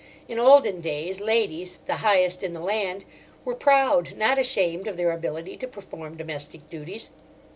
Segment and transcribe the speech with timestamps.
[0.27, 5.67] In olden days, ladies—the highest in the land—were proud, not ashamed, of their ability to
[5.67, 7.11] perform domestic duties.